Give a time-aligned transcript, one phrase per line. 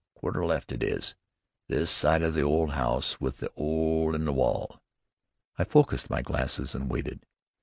[0.15, 1.13] Quarter left it is,
[1.67, 4.81] this side the old 'ouse with the 'ole in the wall."
[5.59, 7.23] I focused my glasses and waited.